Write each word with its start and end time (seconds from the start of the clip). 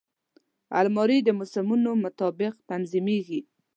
الماري 0.79 1.17
د 1.23 1.29
موسمونو 1.39 1.91
مطابق 2.03 2.53
تنظیمېږي 2.69 3.39